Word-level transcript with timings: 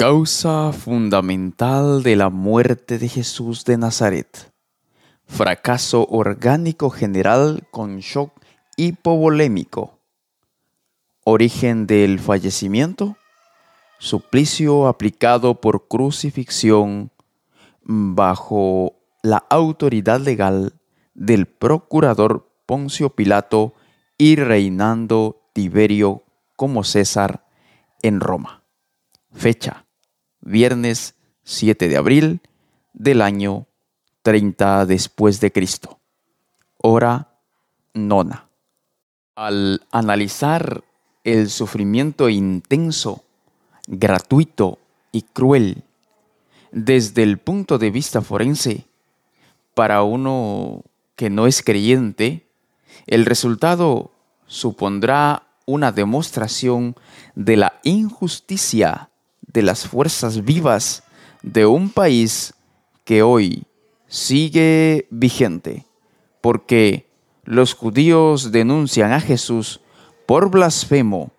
Causa 0.00 0.72
fundamental 0.72 2.02
de 2.02 2.16
la 2.16 2.30
muerte 2.30 2.98
de 2.98 3.06
Jesús 3.06 3.66
de 3.66 3.76
Nazaret. 3.76 4.50
Fracaso 5.26 6.06
orgánico 6.08 6.88
general 6.88 7.68
con 7.70 7.98
shock 7.98 8.32
hipovolémico. 8.78 9.98
Origen 11.22 11.86
del 11.86 12.18
fallecimiento. 12.18 13.18
Suplicio 13.98 14.88
aplicado 14.88 15.60
por 15.60 15.86
crucifixión 15.86 17.10
bajo 17.82 18.94
la 19.22 19.44
autoridad 19.50 20.22
legal 20.22 20.72
del 21.12 21.44
procurador 21.44 22.50
Poncio 22.64 23.10
Pilato 23.10 23.74
y 24.16 24.36
reinando 24.36 25.42
Tiberio 25.52 26.22
como 26.56 26.84
César 26.84 27.44
en 28.00 28.20
Roma. 28.20 28.64
Fecha 29.32 29.84
viernes 30.40 31.14
7 31.44 31.88
de 31.88 31.96
abril 31.96 32.40
del 32.92 33.22
año 33.22 33.66
30 34.22 34.86
después 34.86 35.40
de 35.40 35.52
Cristo. 35.52 35.98
Hora 36.78 37.28
nona. 37.94 38.48
Al 39.34 39.82
analizar 39.90 40.84
el 41.24 41.50
sufrimiento 41.50 42.28
intenso, 42.28 43.24
gratuito 43.86 44.78
y 45.12 45.22
cruel 45.22 45.84
desde 46.72 47.22
el 47.22 47.38
punto 47.38 47.78
de 47.78 47.90
vista 47.90 48.20
forense, 48.22 48.86
para 49.74 50.02
uno 50.02 50.82
que 51.16 51.30
no 51.30 51.46
es 51.46 51.62
creyente, 51.62 52.46
el 53.06 53.26
resultado 53.26 54.12
supondrá 54.46 55.44
una 55.66 55.92
demostración 55.92 56.96
de 57.34 57.56
la 57.56 57.80
injusticia 57.82 59.09
de 59.52 59.62
las 59.62 59.86
fuerzas 59.86 60.44
vivas 60.44 61.02
de 61.42 61.66
un 61.66 61.90
país 61.90 62.54
que 63.04 63.22
hoy 63.22 63.64
sigue 64.06 65.06
vigente, 65.10 65.86
porque 66.40 67.08
los 67.44 67.74
judíos 67.74 68.52
denuncian 68.52 69.12
a 69.12 69.20
Jesús 69.20 69.80
por 70.26 70.50
blasfemo 70.50 71.32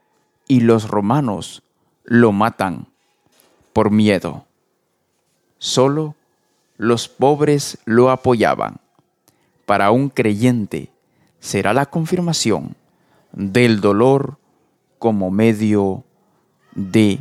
y 0.48 0.62
los 0.62 0.90
romanos 0.90 1.64
lo 2.04 2.32
matan 2.32 2.88
por 3.74 3.92
miedo. 3.92 4.46
Solo 5.60 6.16
los 6.78 7.08
pobres 7.08 7.78
lo 7.86 8.10
apoyaban. 8.10 8.82
Para 9.66 9.92
un 9.92 10.10
creyente 10.10 10.90
será 11.40 11.74
la 11.74 11.86
confirmación 11.86 12.76
del 13.32 13.80
dolor 13.80 14.38
como 15.00 15.32
medio 15.32 16.04
de 16.76 17.20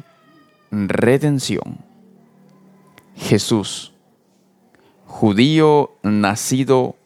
redención. 0.70 1.78
Jesús, 3.16 3.92
judío 5.04 5.92
nacido 6.02 6.96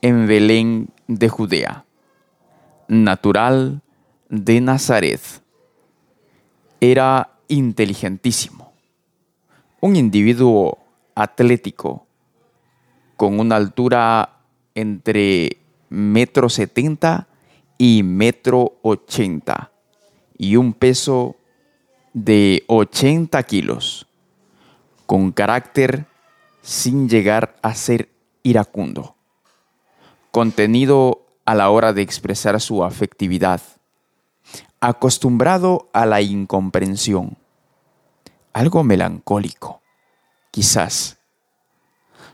en 0.00 0.26
Belén 0.26 0.88
de 1.06 1.28
Judea, 1.28 1.84
natural 2.88 3.82
de 4.28 4.60
Nazaret, 4.60 5.20
era 6.80 7.30
inteligentísimo, 7.48 8.72
un 9.80 9.94
individuo 9.96 10.78
atlético 11.14 12.06
con 13.16 13.38
una 13.38 13.56
altura 13.56 14.40
entre 14.74 15.58
metro 15.90 16.48
setenta 16.48 17.28
y 17.78 18.02
metro 18.02 18.78
ochenta 18.82 19.70
y 20.38 20.56
un 20.56 20.72
peso 20.72 21.36
de 22.12 22.64
80 22.68 23.42
kilos, 23.44 24.06
con 25.06 25.32
carácter 25.32 26.06
sin 26.60 27.08
llegar 27.08 27.56
a 27.62 27.74
ser 27.74 28.10
iracundo, 28.42 29.16
contenido 30.30 31.26
a 31.44 31.54
la 31.54 31.70
hora 31.70 31.92
de 31.92 32.02
expresar 32.02 32.60
su 32.60 32.84
afectividad, 32.84 33.60
acostumbrado 34.80 35.88
a 35.92 36.06
la 36.06 36.20
incomprensión, 36.20 37.38
algo 38.52 38.84
melancólico, 38.84 39.80
quizás. 40.50 41.18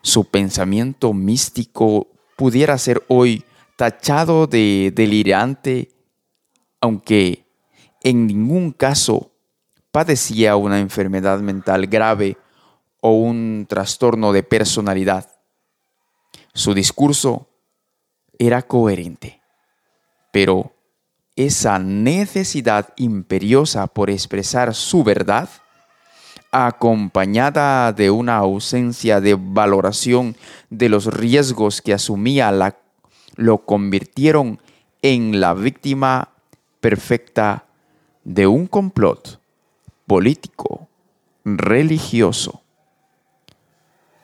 Su 0.02 0.24
pensamiento 0.24 1.12
místico 1.12 2.08
pudiera 2.36 2.78
ser 2.78 3.04
hoy 3.08 3.44
tachado 3.76 4.46
de 4.46 4.92
delirante, 4.94 5.90
aunque 6.80 7.44
en 8.02 8.26
ningún 8.26 8.72
caso 8.72 9.32
padecía 9.90 10.56
una 10.56 10.80
enfermedad 10.80 11.40
mental 11.40 11.86
grave 11.86 12.36
o 13.00 13.12
un 13.12 13.66
trastorno 13.68 14.32
de 14.32 14.42
personalidad. 14.42 15.30
Su 16.52 16.74
discurso 16.74 17.48
era 18.38 18.62
coherente, 18.62 19.40
pero 20.32 20.74
esa 21.36 21.78
necesidad 21.78 22.92
imperiosa 22.96 23.86
por 23.86 24.10
expresar 24.10 24.74
su 24.74 25.04
verdad, 25.04 25.48
acompañada 26.50 27.92
de 27.92 28.10
una 28.10 28.38
ausencia 28.38 29.20
de 29.20 29.36
valoración 29.38 30.36
de 30.70 30.88
los 30.88 31.06
riesgos 31.06 31.82
que 31.82 31.92
asumía, 31.92 32.50
la, 32.50 32.76
lo 33.36 33.58
convirtieron 33.58 34.58
en 35.02 35.40
la 35.40 35.54
víctima 35.54 36.30
perfecta 36.80 37.66
de 38.24 38.46
un 38.46 38.66
complot 38.66 39.38
político, 40.08 40.88
religioso. 41.44 42.62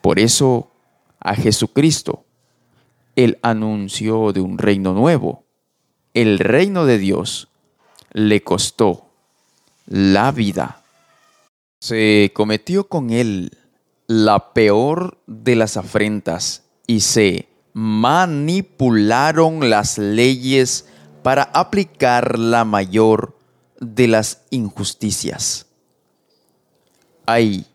Por 0.01 0.19
eso 0.19 0.71
a 1.19 1.35
Jesucristo, 1.35 2.25
el 3.15 3.39
anuncio 3.41 4.33
de 4.33 4.41
un 4.41 4.57
reino 4.57 4.93
nuevo, 4.93 5.45
el 6.13 6.39
reino 6.39 6.85
de 6.85 6.97
Dios, 6.97 7.47
le 8.11 8.43
costó 8.43 9.09
la 9.85 10.31
vida. 10.31 10.83
Se 11.79 12.31
cometió 12.33 12.87
con 12.87 13.11
él 13.11 13.57
la 14.07 14.53
peor 14.53 15.19
de 15.27 15.55
las 15.55 15.77
afrentas 15.77 16.63
y 16.87 17.01
se 17.01 17.47
manipularon 17.73 19.69
las 19.69 19.97
leyes 19.97 20.87
para 21.23 21.43
aplicar 21.43 22.39
la 22.39 22.65
mayor 22.65 23.37
de 23.79 24.07
las 24.07 24.43
injusticias. 24.49 25.64
Hay 27.25 27.65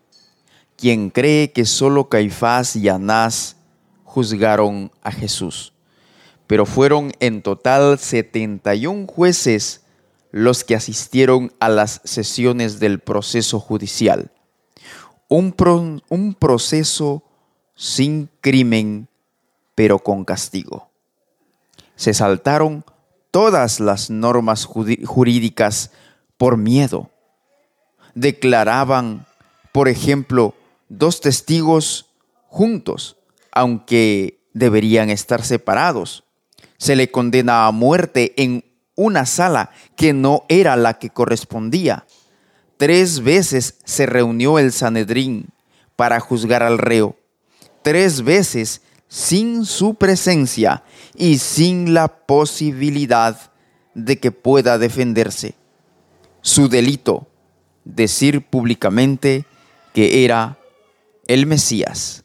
quien 0.77 1.11
cree 1.11 1.53
que 1.53 1.65
solo 1.65 2.09
Caifás 2.09 2.77
y 2.77 2.89
Anás 2.89 3.57
juzgaron 4.05 4.91
a 5.03 5.13
Jesús, 5.13 5.73
pero 6.47 6.67
fueron 6.67 7.13
en 7.21 7.43
total 7.43 7.99
71 7.99 9.07
jueces 9.07 9.83
los 10.33 10.65
que 10.65 10.75
asistieron 10.75 11.53
a 11.61 11.69
las 11.69 12.01
sesiones 12.05 12.81
del 12.81 12.99
proceso 12.99 13.61
judicial. 13.61 14.31
Un, 15.29 16.03
un 16.09 16.35
proceso 16.35 17.23
sin 17.75 18.29
crimen, 18.41 19.09
pero 19.75 19.99
con 19.99 20.25
castigo. 20.25 20.91
Se 21.95 22.15
saltaron 22.15 22.85
todas 23.31 23.81
las 23.81 24.11
normas 24.11 24.65
jurídicas 24.65 25.93
por 26.37 26.57
miedo. 26.57 27.11
Declaraban 28.15 29.27
por 29.73 29.89
ejemplo, 29.89 30.55
dos 30.89 31.21
testigos 31.21 32.11
juntos, 32.49 33.17
aunque 33.53 34.41
deberían 34.53 35.11
estar 35.11 35.45
separados. 35.45 36.25
Se 36.77 36.97
le 36.97 37.11
condena 37.11 37.67
a 37.67 37.73
muerte 37.73 38.35
en 38.37 38.65
una 38.95 39.27
sala 39.27 39.71
que 39.97 40.13
no 40.13 40.45
era 40.49 40.77
la 40.77 40.99
que 40.99 41.11
correspondía. 41.11 42.07
Tres 42.77 43.21
veces 43.21 43.79
se 43.85 44.07
reunió 44.07 44.59
el 44.59 44.73
Sanedrín 44.73 45.51
para 45.97 46.21
juzgar 46.21 46.63
al 46.63 46.79
reo. 46.79 47.17
Tres 47.83 48.23
veces 48.23 48.83
sin 49.09 49.65
su 49.65 49.95
presencia 49.95 50.85
y 51.15 51.39
sin 51.39 51.95
la 51.95 52.09
posibilidad 52.09 53.53
de 53.95 54.19
que 54.19 54.33
pueda 54.33 54.79
defenderse. 54.79 55.55
Su 56.43 56.69
delito, 56.69 57.29
decir 57.85 58.47
públicamente 58.47 59.45
que 59.93 60.25
era 60.25 60.59
el 61.27 61.47
Mesías, 61.47 62.25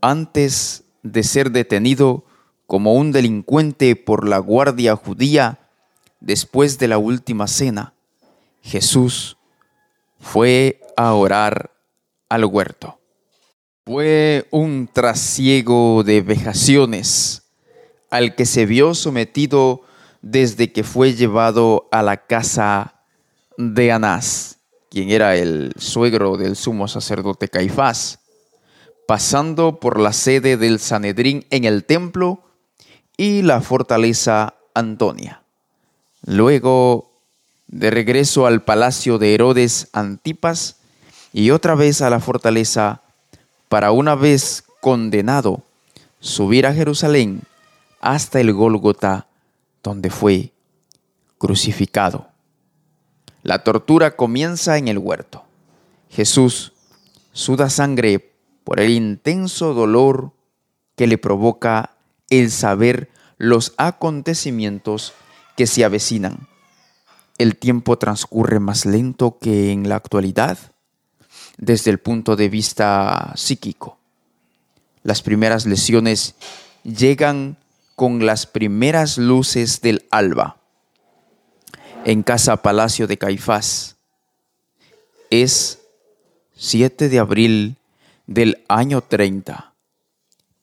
antes 0.00 0.84
de 1.02 1.22
ser 1.22 1.50
detenido 1.50 2.24
como 2.66 2.94
un 2.94 3.12
delincuente 3.12 3.96
por 3.96 4.26
la 4.26 4.38
guardia 4.38 4.96
judía 4.96 5.70
después 6.20 6.78
de 6.78 6.88
la 6.88 6.98
última 6.98 7.46
cena, 7.46 7.94
Jesús 8.62 9.36
fue 10.18 10.80
a 10.96 11.12
orar 11.12 11.70
al 12.28 12.44
huerto. 12.46 12.98
Fue 13.84 14.48
un 14.50 14.88
trasiego 14.90 16.02
de 16.04 16.22
vejaciones 16.22 17.42
al 18.10 18.34
que 18.34 18.46
se 18.46 18.64
vio 18.64 18.94
sometido 18.94 19.82
desde 20.22 20.72
que 20.72 20.84
fue 20.84 21.12
llevado 21.12 21.88
a 21.92 22.02
la 22.02 22.16
casa 22.16 23.02
de 23.58 23.92
Anás 23.92 24.53
quien 24.94 25.10
era 25.10 25.34
el 25.34 25.72
suegro 25.76 26.36
del 26.36 26.54
sumo 26.54 26.86
sacerdote 26.86 27.48
Caifás, 27.48 28.20
pasando 29.08 29.80
por 29.80 29.98
la 29.98 30.12
sede 30.12 30.56
del 30.56 30.78
Sanedrín 30.78 31.44
en 31.50 31.64
el 31.64 31.84
templo 31.84 32.44
y 33.16 33.42
la 33.42 33.60
fortaleza 33.60 34.54
Antonia. 34.72 35.42
Luego, 36.24 37.10
de 37.66 37.90
regreso 37.90 38.46
al 38.46 38.62
palacio 38.62 39.18
de 39.18 39.34
Herodes 39.34 39.88
Antipas 39.92 40.76
y 41.32 41.50
otra 41.50 41.74
vez 41.74 42.00
a 42.00 42.08
la 42.08 42.20
fortaleza, 42.20 43.02
para 43.68 43.90
una 43.90 44.14
vez 44.14 44.62
condenado, 44.80 45.64
subir 46.20 46.68
a 46.68 46.72
Jerusalén 46.72 47.40
hasta 48.00 48.38
el 48.38 48.52
Gólgota, 48.52 49.26
donde 49.82 50.10
fue 50.10 50.52
crucificado. 51.36 52.28
La 53.44 53.62
tortura 53.62 54.16
comienza 54.16 54.78
en 54.78 54.88
el 54.88 54.96
huerto. 54.96 55.44
Jesús 56.08 56.72
suda 57.34 57.68
sangre 57.68 58.32
por 58.64 58.80
el 58.80 58.90
intenso 58.90 59.74
dolor 59.74 60.32
que 60.96 61.06
le 61.06 61.18
provoca 61.18 61.90
el 62.30 62.50
saber 62.50 63.10
los 63.36 63.74
acontecimientos 63.76 65.12
que 65.58 65.66
se 65.66 65.84
avecinan. 65.84 66.48
El 67.36 67.56
tiempo 67.56 67.98
transcurre 67.98 68.60
más 68.60 68.86
lento 68.86 69.36
que 69.38 69.72
en 69.72 69.90
la 69.90 69.96
actualidad 69.96 70.56
desde 71.58 71.90
el 71.90 71.98
punto 71.98 72.36
de 72.36 72.48
vista 72.48 73.34
psíquico. 73.36 73.98
Las 75.02 75.20
primeras 75.20 75.66
lesiones 75.66 76.34
llegan 76.82 77.58
con 77.94 78.24
las 78.24 78.46
primeras 78.46 79.18
luces 79.18 79.82
del 79.82 80.06
alba. 80.10 80.63
En 82.06 82.22
casa 82.22 82.58
Palacio 82.60 83.06
de 83.06 83.16
Caifás 83.16 83.96
es 85.30 85.80
7 86.54 87.08
de 87.08 87.18
abril 87.18 87.76
del 88.26 88.62
año 88.68 89.00
30. 89.00 89.72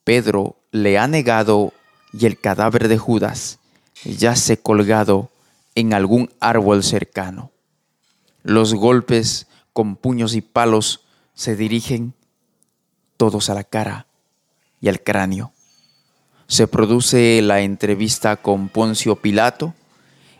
Pedro 0.04 0.54
le 0.70 0.98
ha 0.98 1.08
negado 1.08 1.72
y 2.12 2.26
el 2.26 2.38
cadáver 2.38 2.86
de 2.86 2.96
Judas 2.96 3.58
yace 4.04 4.56
colgado 4.56 5.30
en 5.74 5.94
algún 5.94 6.30
árbol 6.38 6.84
cercano. 6.84 7.50
Los 8.44 8.74
golpes 8.74 9.48
con 9.72 9.96
puños 9.96 10.36
y 10.36 10.42
palos 10.42 11.04
se 11.34 11.56
dirigen 11.56 12.14
todos 13.16 13.50
a 13.50 13.54
la 13.54 13.64
cara 13.64 14.06
y 14.80 14.88
al 14.88 15.02
cráneo. 15.02 15.52
Se 16.46 16.68
produce 16.68 17.42
la 17.42 17.62
entrevista 17.62 18.36
con 18.36 18.68
Poncio 18.68 19.16
Pilato. 19.16 19.74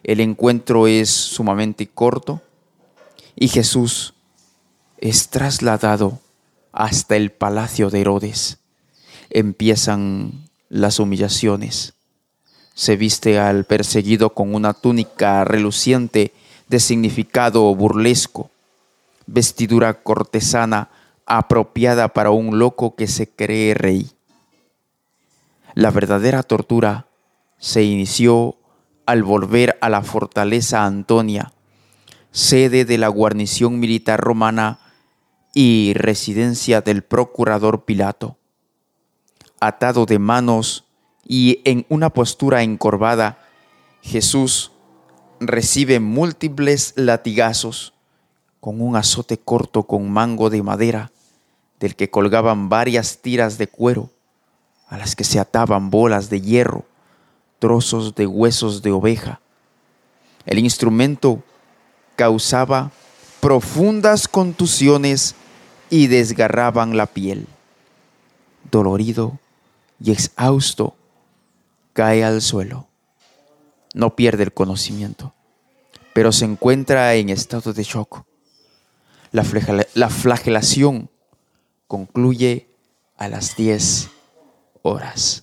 El 0.04 0.20
encuentro 0.20 0.86
es 0.86 1.10
sumamente 1.10 1.86
corto 1.86 2.42
y 3.36 3.48
Jesús 3.48 4.14
es 4.98 5.28
trasladado 5.28 6.18
hasta 6.72 7.16
el 7.16 7.30
palacio 7.30 7.90
de 7.90 8.00
Herodes. 8.00 8.58
Empiezan 9.30 10.48
las 10.68 10.98
humillaciones. 10.98 11.94
Se 12.74 12.96
viste 12.96 13.38
al 13.38 13.64
perseguido 13.64 14.30
con 14.30 14.54
una 14.54 14.72
túnica 14.72 15.44
reluciente 15.44 16.32
de 16.68 16.80
significado 16.80 17.74
burlesco, 17.74 18.50
vestidura 19.26 20.02
cortesana 20.02 20.88
apropiada 21.26 22.08
para 22.08 22.30
un 22.30 22.58
loco 22.58 22.94
que 22.96 23.06
se 23.06 23.28
cree 23.28 23.74
rey. 23.74 24.10
La 25.74 25.90
verdadera 25.90 26.42
tortura 26.42 27.06
se 27.58 27.82
inició 27.82 28.56
al 29.06 29.22
volver 29.22 29.78
a 29.80 29.88
la 29.88 30.02
fortaleza 30.02 30.84
Antonia, 30.84 31.52
sede 32.30 32.84
de 32.84 32.98
la 32.98 33.08
guarnición 33.08 33.78
militar 33.78 34.20
romana 34.20 34.78
y 35.54 35.92
residencia 35.94 36.80
del 36.80 37.02
procurador 37.02 37.84
Pilato. 37.84 38.38
Atado 39.60 40.06
de 40.06 40.18
manos 40.18 40.86
y 41.26 41.60
en 41.64 41.86
una 41.88 42.10
postura 42.10 42.62
encorvada, 42.62 43.38
Jesús 44.02 44.72
recibe 45.40 46.00
múltiples 46.00 46.94
latigazos 46.96 47.94
con 48.60 48.80
un 48.80 48.96
azote 48.96 49.38
corto 49.38 49.84
con 49.84 50.10
mango 50.10 50.50
de 50.50 50.62
madera, 50.62 51.10
del 51.80 51.96
que 51.96 52.10
colgaban 52.10 52.68
varias 52.68 53.18
tiras 53.18 53.58
de 53.58 53.66
cuero, 53.66 54.10
a 54.88 54.98
las 54.98 55.16
que 55.16 55.24
se 55.24 55.40
ataban 55.40 55.90
bolas 55.90 56.30
de 56.30 56.40
hierro, 56.40 56.84
trozos 57.62 58.16
de 58.16 58.26
huesos 58.26 58.82
de 58.82 58.90
oveja. 58.90 59.40
El 60.46 60.58
instrumento 60.58 61.44
causaba 62.16 62.90
profundas 63.38 64.26
contusiones 64.26 65.36
y 65.88 66.08
desgarraban 66.08 66.96
la 66.96 67.06
piel. 67.06 67.46
Dolorido 68.68 69.38
y 70.02 70.10
exhausto, 70.10 70.96
cae 71.92 72.24
al 72.24 72.42
suelo. 72.42 72.88
No 73.94 74.16
pierde 74.16 74.42
el 74.42 74.52
conocimiento, 74.52 75.32
pero 76.14 76.32
se 76.32 76.46
encuentra 76.46 77.14
en 77.14 77.28
estado 77.28 77.72
de 77.72 77.84
shock. 77.84 78.24
La, 79.30 79.44
flagelación 80.10 81.10
concluye 81.86 82.66
a 83.16 83.28
las 83.28 83.54
10 83.54 84.08
horas. 84.82 85.41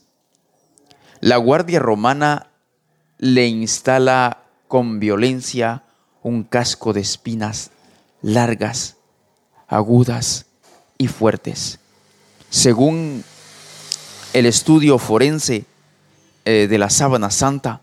La 1.22 1.36
Guardia 1.38 1.80
Romana 1.80 2.48
le 3.18 3.48
instala 3.48 4.44
con 4.70 5.00
violencia 5.00 5.84
un 6.24 6.44
casco 6.44 6.94
de 6.94 7.02
espinas 7.02 7.72
largas 8.22 8.96
agudas 9.68 10.46
y 10.98 11.08
fuertes. 11.08 11.80
Según 12.50 13.24
el 14.34 14.46
estudio 14.46 14.98
forense 14.98 15.66
eh, 16.46 16.68
de 16.70 16.78
la 16.78 16.90
sábana 16.90 17.32
santa, 17.32 17.82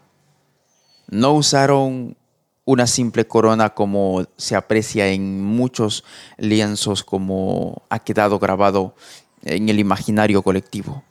no 1.09 1.35
usaron 1.35 2.17
una 2.65 2.87
simple 2.87 3.27
corona 3.27 3.71
como 3.71 4.25
se 4.37 4.56
aprecia 4.56 5.09
en 5.09 5.44
muchos 5.44 6.05
lienzos 6.38 7.05
como 7.05 7.83
ha 7.91 7.99
quedado 7.99 8.38
grabado 8.38 8.94
en 9.43 9.69
el 9.69 9.79
imaginario 9.79 10.43
colectivo. 10.43 11.05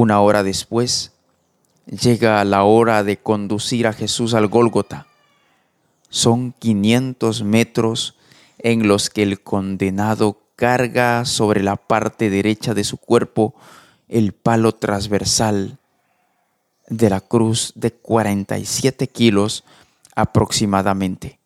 Una 0.00 0.20
hora 0.20 0.44
después, 0.44 1.10
llega 1.86 2.44
la 2.44 2.62
hora 2.62 3.02
de 3.02 3.16
conducir 3.16 3.88
a 3.88 3.92
Jesús 3.92 4.32
al 4.32 4.46
Gólgota. 4.46 5.08
Son 6.08 6.52
500 6.52 7.42
metros 7.42 8.14
en 8.58 8.86
los 8.86 9.10
que 9.10 9.24
el 9.24 9.42
condenado 9.42 10.40
carga 10.54 11.24
sobre 11.24 11.64
la 11.64 11.74
parte 11.74 12.30
derecha 12.30 12.74
de 12.74 12.84
su 12.84 12.98
cuerpo 12.98 13.56
el 14.06 14.34
palo 14.34 14.70
transversal 14.70 15.80
de 16.86 17.10
la 17.10 17.20
cruz 17.20 17.72
de 17.74 17.92
47 17.92 19.08
kilos 19.08 19.64
aproximadamente. 20.14 21.40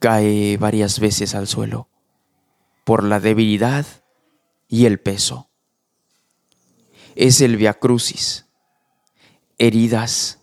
Cae 0.00 0.56
varias 0.56 0.98
veces 0.98 1.36
al 1.36 1.46
suelo 1.46 1.86
por 2.82 3.04
la 3.04 3.20
debilidad 3.20 3.86
y 4.66 4.86
el 4.86 4.98
peso. 4.98 5.49
Es 7.16 7.40
el 7.40 7.56
Via 7.56 7.74
Crucis. 7.74 8.46
Heridas, 9.58 10.38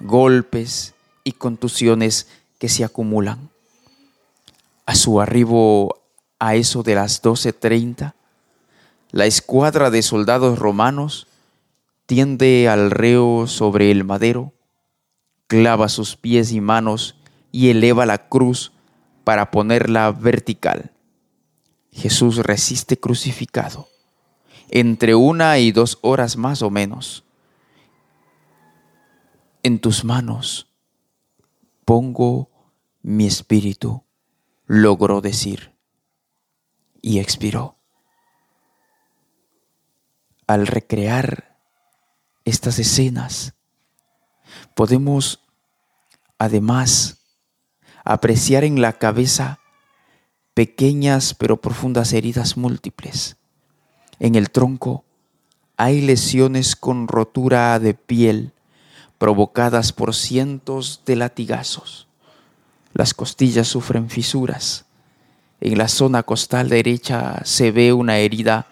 golpes 0.00 0.94
y 1.24 1.32
contusiones 1.32 2.28
que 2.58 2.68
se 2.68 2.84
acumulan 2.84 3.50
a 4.86 4.96
su 4.96 5.20
arribo 5.20 6.02
a 6.40 6.56
eso 6.56 6.82
de 6.82 6.96
las 6.96 7.22
12.30, 7.22 8.14
la 9.12 9.26
escuadra 9.26 9.90
de 9.90 10.02
soldados 10.02 10.58
romanos 10.58 11.28
tiende 12.06 12.68
al 12.68 12.90
reo 12.90 13.46
sobre 13.46 13.92
el 13.92 14.02
madero, 14.02 14.52
clava 15.46 15.88
sus 15.88 16.16
pies 16.16 16.50
y 16.50 16.60
manos 16.60 17.14
y 17.52 17.70
eleva 17.70 18.04
la 18.04 18.28
cruz 18.28 18.72
para 19.22 19.52
ponerla 19.52 20.10
vertical. 20.10 20.90
Jesús 21.92 22.38
resiste 22.38 22.98
crucificado 22.98 23.88
entre 24.70 25.16
una 25.16 25.58
y 25.58 25.72
dos 25.72 25.98
horas 26.00 26.36
más 26.36 26.62
o 26.62 26.70
menos. 26.70 27.24
En 29.62 29.80
tus 29.80 30.04
manos 30.04 30.68
pongo 31.84 32.50
mi 33.02 33.26
espíritu 33.26 34.04
logró 34.66 35.20
decir 35.20 35.74
y 37.02 37.18
expiró. 37.18 37.76
Al 40.46 40.66
recrear 40.66 41.58
estas 42.44 42.78
escenas, 42.78 43.54
podemos 44.74 45.40
además 46.38 47.18
apreciar 48.04 48.64
en 48.64 48.80
la 48.80 48.94
cabeza 48.94 49.58
pequeñas 50.54 51.34
pero 51.34 51.60
profundas 51.60 52.12
heridas 52.12 52.56
múltiples. 52.56 53.39
En 54.20 54.34
el 54.34 54.50
tronco 54.50 55.02
hay 55.78 56.02
lesiones 56.02 56.76
con 56.76 57.08
rotura 57.08 57.78
de 57.78 57.94
piel 57.94 58.52
provocadas 59.16 59.94
por 59.94 60.14
cientos 60.14 61.02
de 61.06 61.16
latigazos 61.16 62.06
Las 62.92 63.14
costillas 63.14 63.66
sufren 63.66 64.10
fisuras. 64.10 64.84
En 65.62 65.78
la 65.78 65.88
zona 65.88 66.22
costal 66.22 66.68
derecha 66.68 67.40
se 67.44 67.72
ve 67.72 67.94
una 67.94 68.18
herida 68.18 68.66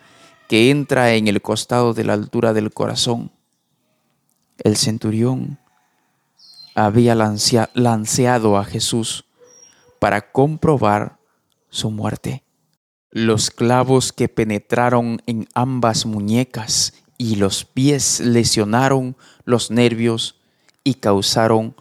que 0.48 0.70
entra 0.70 1.14
en 1.14 1.28
el 1.28 1.40
costado 1.40 1.94
de 1.94 2.04
la 2.04 2.12
altura 2.12 2.52
del 2.52 2.70
corazón. 2.72 3.30
El 4.62 4.76
centurión 4.76 5.58
había 6.74 7.14
lanceado 7.14 8.58
a 8.58 8.64
Jesús 8.64 9.24
para 9.98 10.30
comprobar 10.30 11.18
su 11.70 11.90
muerte. 11.90 12.42
Los 13.10 13.50
clavos 13.50 14.12
que 14.12 14.28
penetraron 14.28 15.22
en 15.26 15.48
ambas 15.54 16.04
muñecas 16.04 16.92
y 17.16 17.36
los 17.36 17.64
pies 17.64 18.20
lesionaron 18.20 19.16
los 19.44 19.70
nervios 19.70 20.36
y 20.84 20.94
causaron 20.94 21.74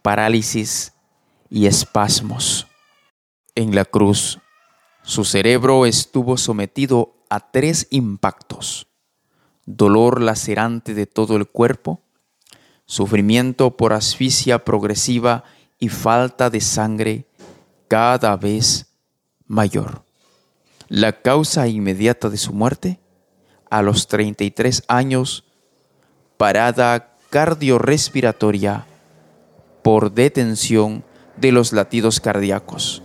parálisis 0.00 0.94
y 1.50 1.66
espasmos. 1.66 2.66
En 3.54 3.74
la 3.74 3.84
cruz, 3.84 4.38
su 5.02 5.24
cerebro 5.24 5.84
estuvo 5.84 6.38
sometido 6.38 7.14
a 7.28 7.50
tres 7.50 7.86
impactos. 7.90 8.88
Dolor 9.66 10.22
lacerante 10.22 10.94
de 10.94 11.06
todo 11.06 11.36
el 11.36 11.46
cuerpo, 11.46 12.00
sufrimiento 12.86 13.76
por 13.76 13.92
asfixia 13.92 14.64
progresiva 14.64 15.44
y 15.78 15.90
falta 15.90 16.48
de 16.48 16.62
sangre 16.62 17.26
cada 17.86 18.36
vez 18.36 18.86
mayor. 19.46 20.07
La 20.88 21.12
causa 21.20 21.68
inmediata 21.68 22.30
de 22.30 22.38
su 22.38 22.52
muerte, 22.52 22.98
a 23.70 23.82
los 23.82 24.08
33 24.08 24.84
años, 24.88 25.44
parada 26.38 27.14
cardiorrespiratoria 27.30 28.86
por 29.82 30.12
detención 30.12 31.04
de 31.36 31.52
los 31.52 31.72
latidos 31.72 32.20
cardíacos. 32.20 33.02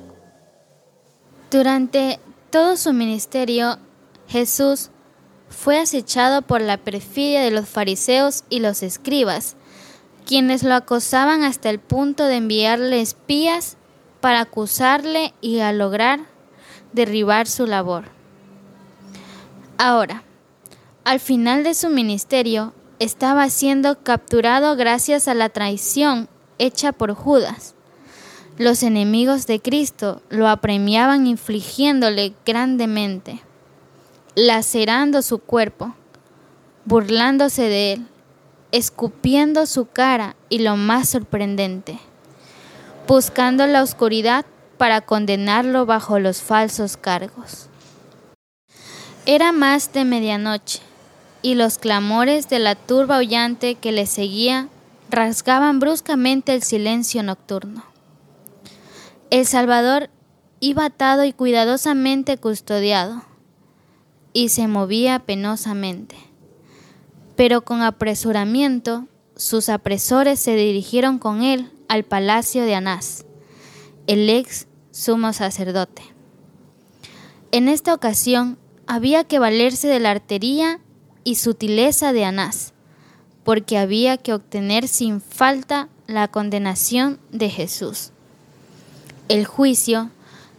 Durante 1.52 2.20
todo 2.50 2.78
su 2.78 2.94
ministerio, 2.94 3.78
Jesús 4.28 4.90
fue 5.50 5.80
acechado 5.80 6.42
por 6.42 6.62
la 6.62 6.78
perfidia 6.78 7.42
de 7.42 7.52
los 7.52 7.68
fariseos 7.68 8.44
y 8.50 8.60
los 8.60 8.82
escribas, 8.82 9.56
quienes 10.26 10.64
lo 10.64 10.74
acosaban 10.74 11.44
hasta 11.44 11.70
el 11.70 11.80
punto 11.80 12.26
de 12.26 12.38
enviarle 12.38 13.02
espías 13.02 13.78
para 14.22 14.42
acusarle 14.42 15.34
y 15.42 15.60
a 15.60 15.74
lograr 15.74 16.33
derribar 16.94 17.48
su 17.48 17.66
labor. 17.66 18.06
Ahora, 19.78 20.24
al 21.04 21.20
final 21.20 21.64
de 21.64 21.74
su 21.74 21.90
ministerio, 21.90 22.74
estaba 23.00 23.50
siendo 23.50 24.02
capturado 24.02 24.76
gracias 24.76 25.28
a 25.28 25.34
la 25.34 25.50
traición 25.50 26.30
hecha 26.58 26.94
por 26.94 27.14
Judas. 27.14 27.76
Los 28.58 28.84
enemigos 28.84 29.48
de 29.48 29.60
Cristo 29.60 30.22
lo 30.30 30.48
apremiaban 30.48 31.28
infligiéndole 31.28 32.34
grandemente, 32.46 33.42
lacerando 34.36 35.22
su 35.22 35.40
cuerpo, 35.40 35.96
burlándose 36.86 37.64
de 37.64 37.94
él, 37.94 38.08
escupiendo 38.72 39.66
su 39.66 39.88
cara 39.88 40.36
y 40.50 40.60
lo 40.60 40.78
más 40.78 41.10
sorprendente, 41.10 42.00
buscando 43.08 43.66
la 43.68 43.82
oscuridad 43.82 44.46
para 44.78 45.02
condenarlo 45.02 45.86
bajo 45.86 46.20
los 46.20 46.42
falsos 46.42 46.98
cargos. 46.98 47.70
Era 49.26 49.52
más 49.52 49.94
de 49.94 50.06
medianoche 50.06 50.82
y 51.42 51.56
los 51.56 51.78
clamores 51.78 52.50
de 52.50 52.60
la 52.60 52.76
turba 52.76 53.18
aullante 53.18 53.76
que 53.76 53.92
le 53.92 54.06
seguía 54.06 54.68
rasgaban 55.10 55.80
bruscamente 55.80 56.54
el 56.54 56.64
silencio 56.64 57.24
nocturno. 57.24 57.84
El 59.30 59.46
Salvador 59.46 60.10
iba 60.60 60.86
atado 60.86 61.24
y 61.24 61.34
cuidadosamente 61.34 62.38
custodiado 62.38 63.24
y 64.34 64.50
se 64.50 64.68
movía 64.68 65.20
penosamente 65.20 66.34
pero 67.36 67.64
con 67.64 67.82
apresuramiento 67.82 69.08
sus 69.36 69.70
apresores 69.70 70.40
se 70.40 70.56
dirigieron 70.56 71.18
con 71.18 71.42
él 71.42 71.72
al 71.88 72.04
palacio 72.04 72.64
de 72.64 72.76
Anás, 72.76 73.26
el 74.08 74.30
ex 74.30 74.68
sumo 74.92 75.34
sacerdote. 75.34 76.04
En 77.52 77.68
esta 77.68 77.94
ocasión 77.94 78.58
había 78.88 79.24
que 79.24 79.40
valerse 79.40 79.88
de 79.88 80.00
la 80.00 80.12
artería 80.12 80.80
y 81.24 81.36
sutileza 81.36 82.14
de 82.14 82.26
Anás, 82.26 82.74
porque 83.44 83.78
había 83.78 84.18
que 84.18 84.34
obtener 84.34 84.88
sin 84.88 85.22
falta 85.22 85.90
la 86.08 86.28
condenación 86.28 87.20
de 87.32 87.50
Jesús. 87.50 88.12
El 89.30 89.46
juicio 89.46 90.10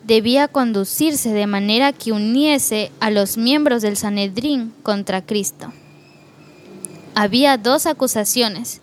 debía 0.05 0.49
conducirse 0.49 1.33
de 1.33 1.47
manera 1.47 1.93
que 1.93 2.13
uniese 2.13 2.93
a 3.01 3.11
los 3.11 3.37
miembros 3.37 3.83
del 3.83 3.97
Sanedrín 3.97 4.73
contra 4.83 5.25
Cristo 5.25 5.73
había 7.15 7.57
dos 7.57 7.87
acusaciones 7.87 8.81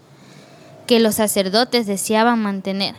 que 0.88 1.00
los 1.00 1.15
sacerdotes 1.15 1.86
deseaban 1.86 2.41
mantener. 2.41 2.96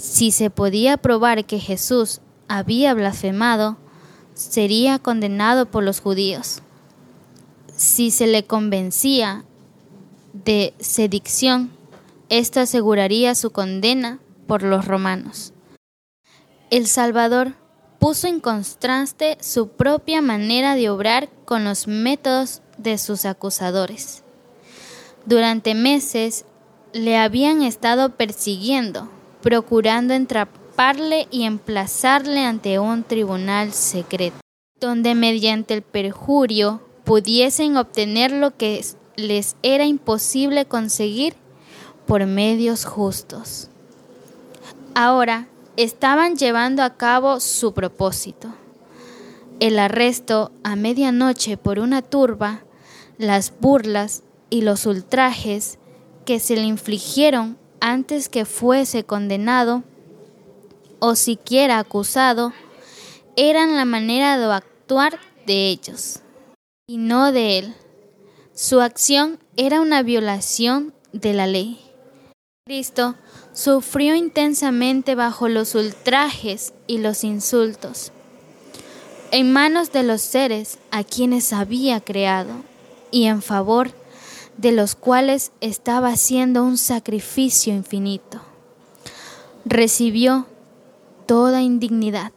Si 0.00 0.30
se 0.30 0.48
podía 0.48 0.96
probar 0.96 1.44
que 1.44 1.58
Jesús 1.58 2.22
había 2.48 2.94
blasfemado, 2.94 3.76
sería 4.32 4.98
condenado 4.98 5.66
por 5.66 5.84
los 5.84 6.00
judíos. 6.00 6.62
Si 7.76 8.10
se 8.10 8.26
le 8.26 8.46
convencía 8.46 9.44
de 10.32 10.72
sedicción, 10.78 11.70
esto 12.30 12.60
aseguraría 12.60 13.34
su 13.34 13.50
condena 13.50 14.20
por 14.46 14.62
los 14.62 14.86
romanos. 14.86 15.52
El 16.70 16.86
Salvador 16.86 17.52
puso 17.98 18.26
en 18.26 18.40
contraste 18.40 19.36
su 19.42 19.68
propia 19.68 20.22
manera 20.22 20.76
de 20.76 20.88
obrar 20.88 21.28
con 21.44 21.64
los 21.64 21.86
métodos 21.86 22.62
de 22.78 22.96
sus 22.96 23.26
acusadores. 23.26 24.22
Durante 25.26 25.74
meses 25.74 26.46
le 26.94 27.18
habían 27.18 27.60
estado 27.62 28.16
persiguiendo, 28.16 29.10
procurando 29.42 30.14
entraparle 30.14 31.28
y 31.30 31.44
emplazarle 31.44 32.44
ante 32.44 32.78
un 32.78 33.02
tribunal 33.02 33.72
secreto, 33.72 34.38
donde 34.80 35.14
mediante 35.14 35.74
el 35.74 35.82
perjurio 35.82 36.80
pudiesen 37.04 37.76
obtener 37.76 38.32
lo 38.32 38.56
que 38.56 38.84
les 39.16 39.56
era 39.62 39.84
imposible 39.84 40.64
conseguir 40.66 41.34
por 42.06 42.26
medios 42.26 42.84
justos. 42.84 43.68
Ahora 44.94 45.48
estaban 45.76 46.36
llevando 46.36 46.82
a 46.82 46.96
cabo 46.96 47.40
su 47.40 47.72
propósito. 47.72 48.48
El 49.60 49.78
arresto 49.78 50.52
a 50.64 50.76
medianoche 50.76 51.56
por 51.56 51.78
una 51.78 52.02
turba, 52.02 52.64
las 53.18 53.52
burlas 53.60 54.22
y 54.48 54.62
los 54.62 54.86
ultrajes 54.86 55.78
que 56.24 56.40
se 56.40 56.56
le 56.56 56.62
infligieron 56.62 57.58
antes 57.80 58.28
que 58.28 58.44
fuese 58.44 59.04
condenado 59.04 59.82
o 60.98 61.16
siquiera 61.16 61.78
acusado 61.78 62.52
eran 63.36 63.76
la 63.76 63.84
manera 63.84 64.38
de 64.38 64.52
actuar 64.52 65.18
de 65.46 65.68
ellos 65.68 66.20
y 66.86 66.98
no 66.98 67.32
de 67.32 67.58
él. 67.58 67.74
Su 68.54 68.80
acción 68.80 69.38
era 69.56 69.80
una 69.80 70.02
violación 70.02 70.92
de 71.12 71.32
la 71.32 71.46
ley. 71.46 71.80
Cristo 72.66 73.16
sufrió 73.52 74.14
intensamente 74.14 75.14
bajo 75.14 75.48
los 75.48 75.74
ultrajes 75.74 76.72
y 76.86 76.98
los 76.98 77.24
insultos, 77.24 78.12
en 79.32 79.52
manos 79.52 79.92
de 79.92 80.02
los 80.02 80.20
seres 80.20 80.78
a 80.90 81.02
quienes 81.02 81.52
había 81.52 82.00
creado 82.00 82.52
y 83.10 83.24
en 83.26 83.42
favor 83.42 83.90
de 84.60 84.72
los 84.72 84.94
cuales 84.94 85.52
estaba 85.62 86.08
haciendo 86.08 86.62
un 86.62 86.76
sacrificio 86.76 87.72
infinito. 87.72 88.42
Recibió 89.64 90.46
toda 91.24 91.62
indignidad 91.62 92.32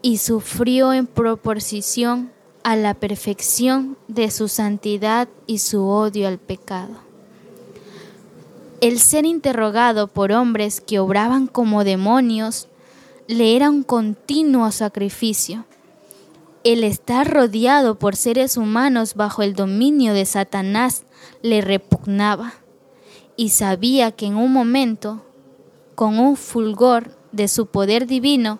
y 0.00 0.16
sufrió 0.16 0.94
en 0.94 1.06
proporción 1.06 2.32
a 2.62 2.74
la 2.74 2.94
perfección 2.94 3.98
de 4.08 4.30
su 4.30 4.48
santidad 4.48 5.28
y 5.46 5.58
su 5.58 5.86
odio 5.86 6.26
al 6.26 6.38
pecado. 6.38 6.94
El 8.80 8.98
ser 8.98 9.26
interrogado 9.26 10.08
por 10.08 10.32
hombres 10.32 10.80
que 10.80 11.00
obraban 11.00 11.48
como 11.48 11.84
demonios 11.84 12.66
le 13.26 13.56
era 13.56 13.68
un 13.68 13.82
continuo 13.82 14.72
sacrificio 14.72 15.66
el 16.72 16.84
estar 16.84 17.30
rodeado 17.30 17.98
por 17.98 18.16
seres 18.16 18.56
humanos 18.56 19.14
bajo 19.14 19.42
el 19.42 19.54
dominio 19.54 20.14
de 20.14 20.26
Satanás 20.26 21.04
le 21.42 21.60
repugnaba 21.60 22.54
y 23.36 23.50
sabía 23.50 24.12
que 24.12 24.26
en 24.26 24.36
un 24.36 24.52
momento, 24.52 25.22
con 25.94 26.18
un 26.18 26.36
fulgor 26.36 27.16
de 27.32 27.48
su 27.48 27.66
poder 27.66 28.06
divino, 28.06 28.58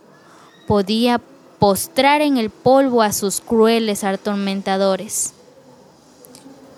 podía 0.68 1.20
postrar 1.58 2.20
en 2.20 2.36
el 2.36 2.50
polvo 2.50 3.02
a 3.02 3.12
sus 3.12 3.40
crueles 3.40 4.04
atormentadores. 4.04 5.32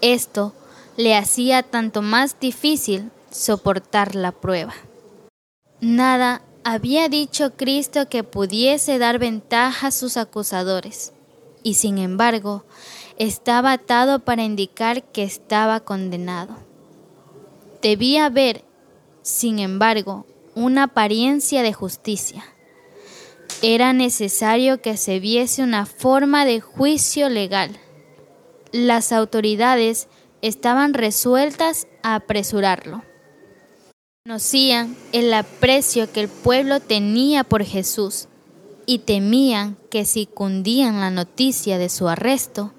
Esto 0.01 0.55
le 0.97 1.17
hacía 1.17 1.63
tanto 1.63 2.01
más 2.01 2.39
difícil 2.41 3.11
soportar 3.31 4.15
la 4.15 4.33
prueba. 4.33 4.75
Nada 5.81 6.43
Había 6.71 7.09
dicho 7.09 7.53
Cristo 7.57 8.11
que 8.11 8.25
pudiese 8.25 8.99
dar 8.99 9.19
ventaja 9.19 9.87
a 9.87 9.91
sus 9.91 10.19
acusadores, 10.19 11.15
y 11.69 11.75
sin 11.75 11.99
embargo 11.99 12.65
estaba 13.19 13.73
atado 13.73 14.21
para 14.21 14.43
indicar 14.43 15.03
que 15.03 15.23
estaba 15.23 15.81
condenado. 15.81 16.57
Debía 17.83 18.25
haber, 18.25 18.65
sin 19.21 19.59
embargo, 19.59 20.25
una 20.55 20.85
apariencia 20.85 21.63
de 21.63 21.75
justicia. 21.75 22.43
Era 23.61 23.93
necesario 23.93 24.81
que 24.81 24.97
se 24.97 25.21
viese 25.21 25.63
una 25.63 25.85
forma 25.85 26.47
de 26.47 26.63
juicio 26.63 27.29
legal. 27.29 27.79
Las 28.73 29.13
autoridades 29.13 30.09
estaban 30.41 30.95
resueltas 30.95 31.87
a 32.03 32.15
apresurarlo. 32.15 33.03
Conocían 34.25 34.97
el 35.13 35.35
aprecio 35.35 36.11
que 36.11 36.21
el 36.21 36.29
pueblo 36.29 36.81
tenía 36.81 37.45
por 37.45 37.63
Jesús 37.63 38.29
y 38.89 39.01
temían 39.01 39.77
que 39.91 40.07
si 40.07 40.25
cundían 40.25 40.99
la 40.99 41.11
noticia 41.11 41.77
de 41.77 41.91
su 41.91 42.09
arresto, 42.09 42.73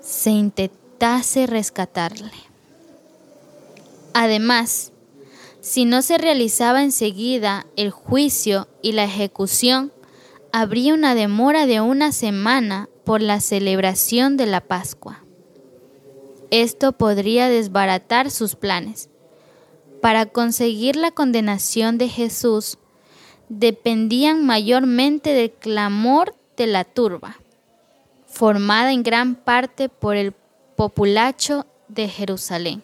se 0.00 0.30
intentase 0.30 1.48
rescatarle. 1.48 2.30
Además, 4.14 4.92
si 5.60 5.84
no 5.84 6.02
se 6.02 6.16
realizaba 6.16 6.84
enseguida 6.84 7.66
el 7.74 7.90
juicio 7.90 8.68
y 8.82 8.92
la 8.92 9.02
ejecución, 9.02 9.92
habría 10.52 10.94
una 10.94 11.16
demora 11.16 11.66
de 11.66 11.80
una 11.80 12.12
semana 12.12 12.88
por 13.04 13.20
la 13.20 13.40
celebración 13.40 14.36
de 14.36 14.46
la 14.46 14.60
Pascua. 14.60 15.24
Esto 16.52 16.92
podría 16.92 17.48
desbaratar 17.48 18.30
sus 18.30 18.54
planes 18.54 19.10
para 20.00 20.26
conseguir 20.26 20.94
la 20.94 21.10
condenación 21.10 21.98
de 21.98 22.08
Jesús 22.08 22.78
dependían 23.48 24.44
mayormente 24.44 25.32
del 25.32 25.52
clamor 25.52 26.34
de 26.56 26.66
la 26.66 26.84
turba, 26.84 27.36
formada 28.26 28.92
en 28.92 29.02
gran 29.02 29.34
parte 29.34 29.88
por 29.88 30.16
el 30.16 30.32
populacho 30.76 31.66
de 31.88 32.08
Jerusalén. 32.08 32.82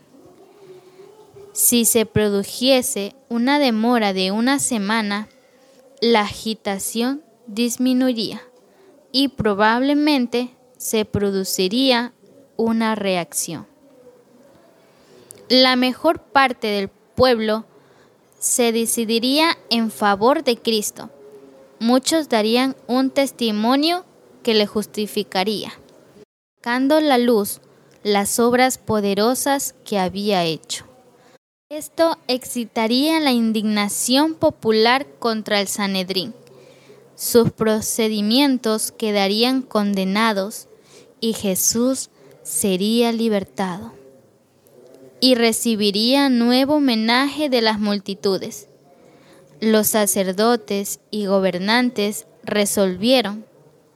Si 1.52 1.85
se 1.85 2.07
produjese 2.07 3.14
una 3.28 3.59
demora 3.59 4.12
de 4.12 4.31
una 4.31 4.59
semana, 4.59 5.28
la 6.00 6.23
agitación 6.23 7.23
disminuiría 7.47 8.42
y 9.12 9.28
probablemente 9.28 10.50
se 10.78 11.04
produciría 11.04 12.12
una 12.57 12.95
reacción. 12.95 13.66
La 15.49 15.76
mejor 15.76 16.21
parte 16.21 16.69
del 16.69 16.88
pueblo 16.88 17.66
se 18.42 18.72
decidiría 18.72 19.56
en 19.70 19.92
favor 19.92 20.42
de 20.42 20.56
Cristo. 20.56 21.11
Muchos 21.78 22.28
darían 22.28 22.75
un 22.88 23.11
testimonio 23.11 24.04
que 24.42 24.52
le 24.54 24.66
justificaría, 24.66 25.72
sacando 26.56 27.00
la 27.00 27.18
luz 27.18 27.61
las 28.02 28.40
obras 28.40 28.78
poderosas 28.78 29.76
que 29.84 29.96
había 29.96 30.42
hecho. 30.42 30.84
Esto 31.70 32.18
excitaría 32.26 33.20
la 33.20 33.30
indignación 33.30 34.34
popular 34.34 35.06
contra 35.20 35.61
el 35.61 35.68
Sanedrín. 35.68 36.34
Sus 37.14 37.52
procedimientos 37.52 38.90
quedarían 38.90 39.62
condenados 39.62 40.66
y 41.20 41.34
Jesús 41.34 42.11
sería 42.42 43.12
libertado 43.12 44.01
y 45.24 45.36
recibiría 45.36 46.28
nuevo 46.28 46.74
homenaje 46.74 47.48
de 47.48 47.60
las 47.60 47.78
multitudes. 47.78 48.68
Los 49.60 49.86
sacerdotes 49.86 50.98
y 51.12 51.26
gobernantes 51.26 52.26
resolvieron, 52.42 53.46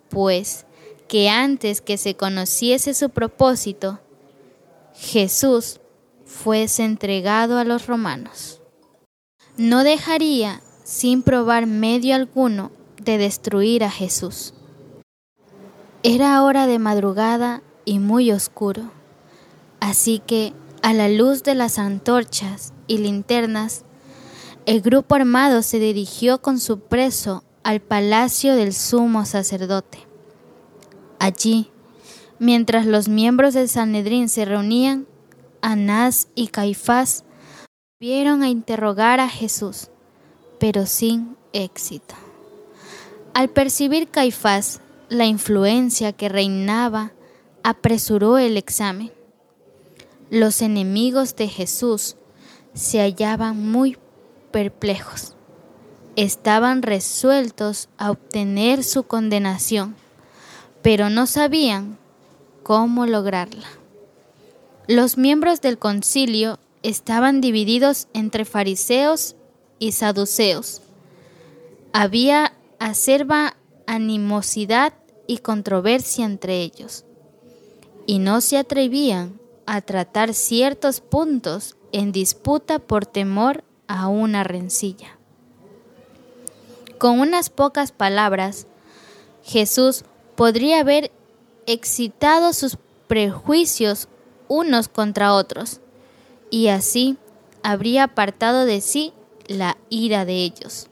pues, 0.08 0.66
que 1.08 1.28
antes 1.28 1.80
que 1.80 1.98
se 1.98 2.14
conociese 2.14 2.94
su 2.94 3.10
propósito, 3.10 3.98
Jesús 4.94 5.80
fuese 6.24 6.84
entregado 6.84 7.58
a 7.58 7.64
los 7.64 7.88
romanos. 7.88 8.60
No 9.56 9.82
dejaría 9.82 10.60
sin 10.84 11.24
probar 11.24 11.66
medio 11.66 12.14
alguno 12.14 12.70
de 13.02 13.18
destruir 13.18 13.82
a 13.82 13.90
Jesús. 13.90 14.54
Era 16.04 16.40
hora 16.44 16.68
de 16.68 16.78
madrugada 16.78 17.64
y 17.84 17.98
muy 17.98 18.30
oscuro, 18.30 18.92
así 19.80 20.22
que 20.24 20.52
a 20.86 20.92
la 20.92 21.08
luz 21.08 21.42
de 21.42 21.56
las 21.56 21.80
antorchas 21.80 22.72
y 22.86 22.98
linternas, 22.98 23.84
el 24.66 24.82
grupo 24.82 25.16
armado 25.16 25.62
se 25.62 25.80
dirigió 25.80 26.40
con 26.40 26.60
su 26.60 26.78
preso 26.78 27.42
al 27.64 27.80
palacio 27.80 28.54
del 28.54 28.72
sumo 28.72 29.24
sacerdote. 29.24 29.98
Allí, 31.18 31.72
mientras 32.38 32.86
los 32.86 33.08
miembros 33.08 33.52
del 33.52 33.68
Sanedrín 33.68 34.28
se 34.28 34.44
reunían, 34.44 35.08
Anás 35.60 36.28
y 36.36 36.46
Caifás 36.46 37.24
vieron 37.98 38.44
a 38.44 38.48
interrogar 38.48 39.18
a 39.18 39.28
Jesús, 39.28 39.88
pero 40.60 40.86
sin 40.86 41.36
éxito. 41.52 42.14
Al 43.34 43.48
percibir 43.48 44.06
Caifás 44.06 44.80
la 45.08 45.26
influencia 45.26 46.12
que 46.12 46.28
reinaba, 46.28 47.10
apresuró 47.64 48.38
el 48.38 48.56
examen. 48.56 49.10
Los 50.30 50.60
enemigos 50.60 51.36
de 51.36 51.46
Jesús 51.46 52.16
se 52.74 52.98
hallaban 52.98 53.70
muy 53.70 53.96
perplejos. 54.50 55.34
Estaban 56.16 56.82
resueltos 56.82 57.88
a 57.96 58.10
obtener 58.10 58.82
su 58.82 59.04
condenación, 59.04 59.94
pero 60.82 61.10
no 61.10 61.26
sabían 61.26 61.98
cómo 62.64 63.06
lograrla. 63.06 63.68
Los 64.88 65.16
miembros 65.16 65.60
del 65.60 65.78
concilio 65.78 66.58
estaban 66.82 67.40
divididos 67.40 68.08
entre 68.12 68.44
fariseos 68.44 69.36
y 69.78 69.92
saduceos. 69.92 70.82
Había 71.92 72.52
acerba 72.78 73.56
animosidad 73.86 74.92
y 75.26 75.38
controversia 75.38 76.24
entre 76.24 76.62
ellos, 76.62 77.04
y 78.06 78.18
no 78.18 78.40
se 78.40 78.58
atrevían 78.58 79.40
a 79.66 79.80
tratar 79.80 80.34
ciertos 80.34 81.00
puntos 81.00 81.76
en 81.92 82.12
disputa 82.12 82.78
por 82.78 83.06
temor 83.06 83.64
a 83.88 84.08
una 84.08 84.44
rencilla. 84.44 85.18
Con 86.98 87.20
unas 87.20 87.50
pocas 87.50 87.92
palabras, 87.92 88.66
Jesús 89.42 90.04
podría 90.34 90.80
haber 90.80 91.10
excitado 91.66 92.52
sus 92.52 92.78
prejuicios 93.06 94.08
unos 94.48 94.88
contra 94.88 95.34
otros 95.34 95.80
y 96.50 96.68
así 96.68 97.18
habría 97.62 98.04
apartado 98.04 98.64
de 98.64 98.80
sí 98.80 99.12
la 99.46 99.76
ira 99.90 100.24
de 100.24 100.44
ellos. 100.44 100.86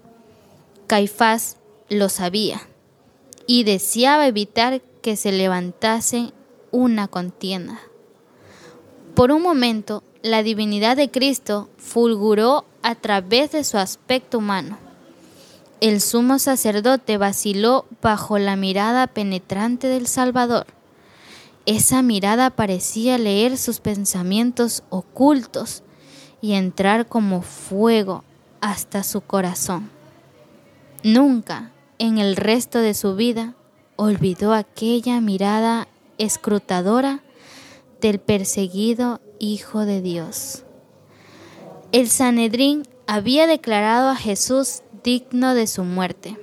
Caifás 0.87 1.57
lo 1.89 2.09
sabía 2.09 2.61
y 3.47 3.65
deseaba 3.65 4.27
evitar 4.27 4.81
que 5.03 5.17
se 5.17 5.33
levantase 5.33 6.33
una 6.71 7.09
contienda. 7.09 7.81
Por 9.14 9.31
un 9.31 9.42
momento, 9.42 10.03
la 10.22 10.42
divinidad 10.42 10.96
de 10.96 11.11
Cristo 11.11 11.68
fulguró 11.77 12.64
a 12.83 12.96
través 12.96 13.53
de 13.53 13.62
su 13.62 13.79
aspecto 13.79 14.38
humano. 14.38 14.77
El 15.81 16.00
sumo 16.00 16.38
sacerdote 16.38 17.16
vaciló 17.16 17.87
bajo 18.03 18.38
la 18.38 18.57
mirada 18.57 19.07
penetrante 19.07 19.87
del 19.87 20.07
Salvador. 20.07 20.66
Esa 21.66 22.03
mirada 22.03 22.50
parecía 22.50 23.16
leer 23.18 23.57
sus 23.57 23.81
pensamientos 23.81 24.83
ocultos 24.90 25.83
y 26.42 26.55
entrar 26.55 27.07
como 27.07 27.42
fuego 27.42 28.24
hasta 28.61 29.03
su 29.03 29.20
corazón. 29.20 29.90
Nunca 31.03 31.70
en 31.98 32.18
el 32.18 32.35
resto 32.35 32.81
de 32.81 32.94
su 32.94 33.14
vida 33.14 33.55
olvidó 33.96 34.53
aquella 34.53 35.20
mirada 35.20 35.87
escrutadora 36.18 37.24
del 38.05 38.19
perseguido 38.19 39.23
Hijo 39.38 39.87
de 39.87 40.03
Dios. 40.03 40.64
El 41.90 42.11
Sanedrín 42.11 42.87
había 43.07 43.47
declarado 43.47 44.11
a 44.11 44.14
Jesús 44.14 44.83
digno 45.03 45.55
de 45.55 45.67
su 45.67 45.85
muerte, 45.85 46.37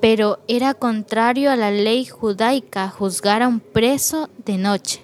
pero 0.00 0.40
era 0.48 0.74
contrario 0.74 1.52
a 1.52 1.54
la 1.54 1.70
ley 1.70 2.06
judaica 2.06 2.88
juzgar 2.88 3.44
a 3.44 3.46
un 3.46 3.60
preso 3.60 4.28
de 4.44 4.58
noche. 4.58 5.00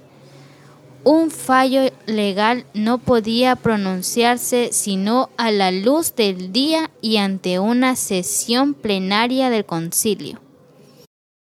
Un 1.05 1.31
fallo 1.31 1.83
legal 2.07 2.67
no 2.75 2.99
podía 2.99 3.55
pronunciarse 3.55 4.71
sino 4.73 5.31
a 5.37 5.53
la 5.53 5.71
luz 5.71 6.17
del 6.17 6.51
día 6.51 6.91
y 7.01 7.19
ante 7.19 7.61
una 7.61 7.95
sesión 7.95 8.75
plenaria 8.75 9.51
del 9.51 9.67
concilio. 9.67 10.41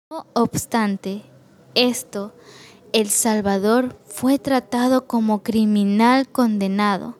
No 0.10 0.28
obstante, 0.32 1.24
esto 1.76 2.32
el 2.94 3.10
Salvador 3.10 3.98
fue 4.06 4.40
tratado 4.40 5.06
como 5.06 5.44
criminal 5.44 6.28
condenado 6.28 7.18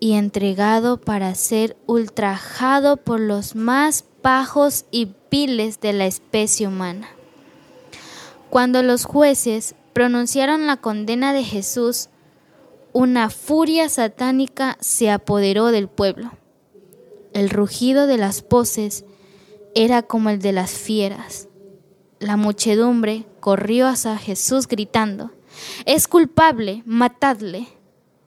y 0.00 0.14
entregado 0.14 1.00
para 1.00 1.34
ser 1.34 1.76
ultrajado 1.86 2.96
por 2.96 3.20
los 3.20 3.56
más 3.56 4.04
bajos 4.22 4.84
y 4.90 5.14
viles 5.30 5.80
de 5.80 5.92
la 5.92 6.06
especie 6.06 6.68
humana. 6.68 7.08
Cuando 8.50 8.82
los 8.82 9.04
jueces 9.04 9.74
pronunciaron 9.92 10.66
la 10.66 10.76
condena 10.76 11.32
de 11.32 11.42
Jesús, 11.42 12.08
una 12.92 13.30
furia 13.30 13.88
satánica 13.88 14.76
se 14.80 15.10
apoderó 15.10 15.72
del 15.72 15.88
pueblo. 15.88 16.32
El 17.32 17.50
rugido 17.50 18.06
de 18.06 18.16
las 18.16 18.46
voces 18.48 19.04
era 19.74 20.02
como 20.02 20.30
el 20.30 20.38
de 20.38 20.52
las 20.52 20.70
fieras. 20.70 21.48
La 22.24 22.38
muchedumbre 22.38 23.26
corrió 23.38 23.86
hacia 23.86 24.16
Jesús 24.16 24.66
gritando, 24.66 25.30
es 25.84 26.08
culpable, 26.08 26.82
matadle. 26.86 27.68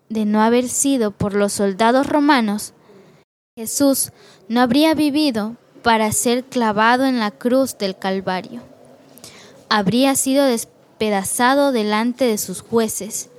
De 0.07 0.23
no 0.23 0.43
haber 0.43 0.69
sido 0.69 1.09
por 1.09 1.33
los 1.33 1.53
soldados 1.53 2.05
romanos, 2.05 2.73
Jesús 3.57 4.11
no 4.49 4.61
habría 4.61 4.93
vivido 4.93 5.55
para 5.81 6.11
ser 6.11 6.43
clavado 6.43 7.05
en 7.05 7.17
la 7.17 7.31
cruz 7.31 7.79
del 7.79 7.97
Calvario. 7.97 8.61
Habría 9.67 10.13
sido 10.13 10.45
despedazado 10.45 11.71
delante 11.71 12.25
de 12.25 12.37
sus 12.37 12.61
jueces. 12.61 13.31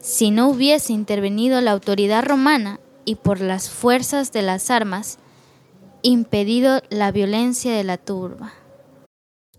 Si 0.00 0.32
no 0.32 0.48
hubiese 0.48 0.92
intervenido 0.92 1.60
la 1.60 1.70
autoridad 1.70 2.24
romana 2.24 2.80
y 3.04 3.14
por 3.14 3.40
las 3.40 3.70
fuerzas 3.70 4.32
de 4.32 4.42
las 4.42 4.72
armas, 4.72 5.18
impedido 6.02 6.82
la 6.90 7.12
violencia 7.12 7.72
de 7.76 7.84
la 7.84 7.96
turba. 7.96 8.54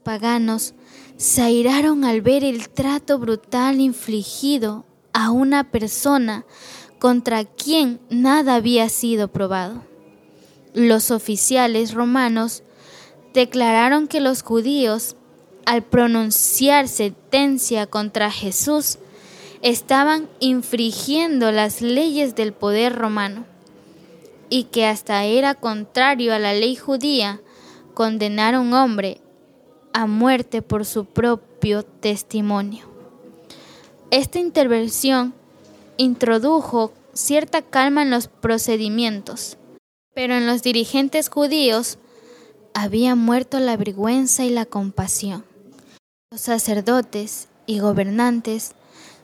Paganos 0.03 0.73
se 1.17 1.41
airaron 1.41 2.05
al 2.05 2.21
ver 2.21 2.43
el 2.43 2.69
trato 2.69 3.19
brutal 3.19 3.81
infligido 3.81 4.85
a 5.13 5.31
una 5.31 5.69
persona 5.69 6.45
contra 6.99 7.45
quien 7.45 7.99
nada 8.09 8.55
había 8.55 8.89
sido 8.89 9.27
probado. 9.27 9.83
Los 10.73 11.11
oficiales 11.11 11.93
romanos 11.93 12.63
declararon 13.33 14.07
que 14.07 14.21
los 14.21 14.43
judíos, 14.43 15.15
al 15.65 15.83
pronunciar 15.83 16.87
sentencia 16.87 17.85
contra 17.87 18.31
Jesús, 18.31 18.97
estaban 19.61 20.29
infringiendo 20.39 21.51
las 21.51 21.81
leyes 21.81 22.35
del 22.35 22.53
poder 22.53 22.95
romano 22.95 23.45
y 24.49 24.65
que 24.65 24.85
hasta 24.85 25.25
era 25.25 25.55
contrario 25.55 26.33
a 26.33 26.39
la 26.39 26.53
ley 26.53 26.75
judía 26.75 27.41
condenar 27.93 28.55
a 28.55 28.59
un 28.61 28.73
hombre 28.73 29.21
a 29.93 30.05
muerte 30.05 30.61
por 30.61 30.85
su 30.85 31.05
propio 31.05 31.83
testimonio. 31.83 32.85
Esta 34.11 34.39
intervención 34.39 35.33
introdujo 35.97 36.93
cierta 37.13 37.61
calma 37.61 38.01
en 38.01 38.09
los 38.09 38.27
procedimientos, 38.27 39.57
pero 40.13 40.35
en 40.35 40.47
los 40.47 40.63
dirigentes 40.63 41.29
judíos 41.29 41.97
había 42.73 43.15
muerto 43.15 43.59
la 43.59 43.77
vergüenza 43.77 44.45
y 44.45 44.49
la 44.49 44.65
compasión. 44.65 45.43
Los 46.31 46.41
sacerdotes 46.41 47.49
y 47.65 47.79
gobernantes 47.79 48.73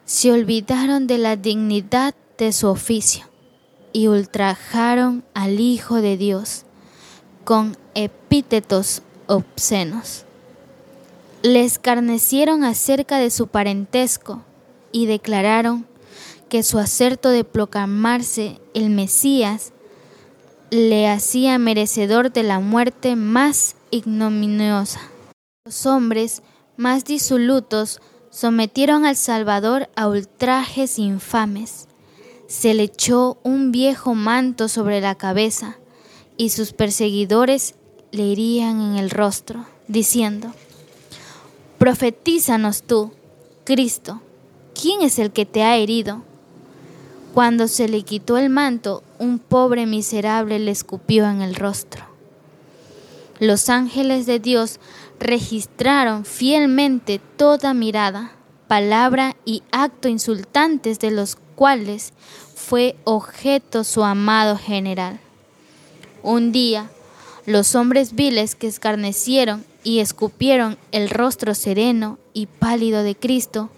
se 0.05 0.31
olvidaron 0.31 1.07
de 1.07 1.17
la 1.17 1.35
dignidad 1.35 2.13
de 2.37 2.51
su 2.51 2.67
oficio 2.67 3.25
y 3.93 4.07
ultrajaron 4.07 5.23
al 5.33 5.59
Hijo 5.59 6.01
de 6.01 6.17
Dios 6.17 6.65
con 7.43 7.77
epítetos 7.93 9.03
obscenos 9.27 10.24
le 11.45 11.63
escarnecieron 11.63 12.63
acerca 12.63 13.19
de 13.19 13.29
su 13.29 13.47
parentesco 13.47 14.41
y 14.91 15.05
declararon 15.05 15.85
que 16.49 16.63
su 16.63 16.79
acerto 16.79 17.29
de 17.29 17.43
proclamarse 17.43 18.59
el 18.73 18.89
Mesías 18.89 19.71
le 20.71 21.07
hacía 21.07 21.59
merecedor 21.59 22.33
de 22.33 22.41
la 22.41 22.59
muerte 22.59 23.15
más 23.15 23.75
ignominiosa. 23.91 25.01
Los 25.65 25.85
hombres 25.85 26.41
más 26.77 27.05
disolutos 27.05 28.01
sometieron 28.31 29.05
al 29.05 29.15
Salvador 29.15 29.87
a 29.95 30.07
ultrajes 30.07 30.97
infames. 30.97 31.87
Se 32.47 32.73
le 32.73 32.83
echó 32.83 33.37
un 33.43 33.71
viejo 33.71 34.15
manto 34.15 34.67
sobre 34.67 34.99
la 34.99 35.13
cabeza 35.13 35.77
y 36.37 36.49
sus 36.49 36.73
perseguidores 36.73 37.75
le 38.11 38.31
herían 38.31 38.81
en 38.81 38.97
el 38.97 39.11
rostro, 39.11 39.67
diciendo, 39.87 40.51
Profetízanos 41.85 42.81
tú, 42.81 43.11
Cristo, 43.63 44.19
¿quién 44.73 45.03
es 45.03 45.19
el 45.19 45.31
que 45.31 45.45
te 45.45 45.61
ha 45.61 45.77
herido? 45.77 46.23
Cuando 47.35 47.67
se 47.67 47.87
le 47.87 48.01
quitó 48.01 48.39
el 48.39 48.49
manto, 48.49 49.03
un 49.19 49.37
pobre 49.37 49.85
miserable 49.85 50.57
le 50.57 50.71
escupió 50.71 51.29
en 51.29 51.43
el 51.43 51.53
rostro. 51.53 52.03
Los 53.39 53.69
ángeles 53.69 54.25
de 54.25 54.39
Dios 54.39 54.79
registraron 55.19 56.25
fielmente 56.25 57.21
toda 57.37 57.75
mirada, 57.75 58.31
palabra 58.67 59.35
y 59.45 59.61
acto 59.71 60.07
insultantes 60.07 60.97
de 60.97 61.11
los 61.11 61.37
cuales 61.53 62.13
fue 62.55 62.95
objeto 63.03 63.83
su 63.83 64.03
amado 64.03 64.57
general. 64.57 65.19
Un 66.23 66.51
día, 66.51 66.89
los 67.45 67.75
hombres 67.75 68.15
viles 68.15 68.55
que 68.55 68.65
escarnecieron 68.65 69.63
y 69.85 69.99
escupieron 69.99 70.77
el 70.91 71.09
rostro 71.09 71.55
sereno 71.55 72.17
y 72.33 72.47
pálido 72.47 73.03
de 73.03 73.15
Cristo, 73.15 73.69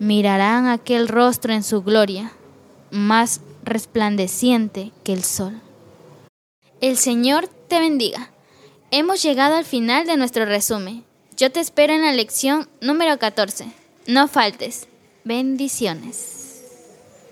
mirarán 0.00 0.66
aquel 0.66 1.06
rostro 1.06 1.52
en 1.52 1.62
su 1.62 1.82
gloria, 1.82 2.32
más 2.90 3.42
resplandeciente 3.62 4.92
que 5.04 5.12
el 5.12 5.22
sol. 5.22 5.60
El 6.80 6.96
Señor 6.96 7.48
te 7.68 7.78
bendiga. 7.78 8.30
Hemos 8.90 9.22
llegado 9.22 9.56
al 9.56 9.64
final 9.64 10.06
de 10.06 10.16
nuestro 10.16 10.46
resumen. 10.46 11.04
Yo 11.36 11.52
te 11.52 11.60
espero 11.60 11.92
en 11.92 12.02
la 12.02 12.12
lección 12.12 12.68
número 12.80 13.18
14. 13.18 13.66
No 14.06 14.28
faltes. 14.28 14.88
Bendiciones. 15.24 16.35